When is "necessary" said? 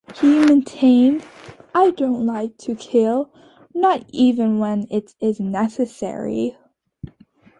5.39-6.57